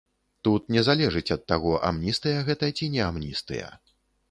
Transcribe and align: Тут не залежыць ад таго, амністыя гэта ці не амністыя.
Тут 0.45 0.71
не 0.75 0.81
залежыць 0.87 1.33
ад 1.35 1.43
таго, 1.51 1.75
амністыя 1.91 2.41
гэта 2.49 2.73
ці 2.77 2.91
не 2.97 3.07
амністыя. 3.11 3.71